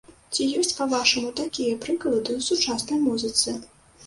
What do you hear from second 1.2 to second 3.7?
такія прыклады ў сучаснай музыцы?